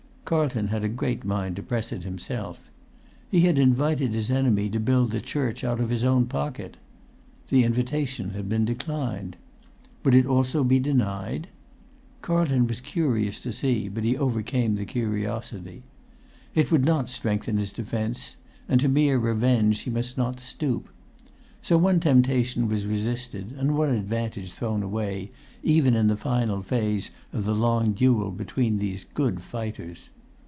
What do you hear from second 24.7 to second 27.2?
away, even in the final phase